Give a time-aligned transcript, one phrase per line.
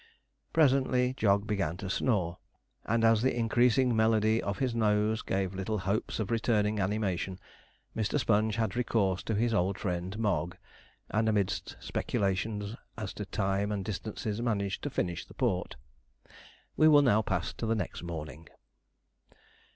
[0.51, 2.39] Presently Jog began to snore,
[2.85, 7.37] and as the increasing melody of his nose gave little hopes of returning animation,
[7.95, 8.19] Mr.
[8.19, 10.57] Sponge had recourse to his old friend Mogg
[11.11, 15.75] and amidst speculations as to time and distances, managed to finish the port.
[16.75, 18.49] We will now pass to the next morning.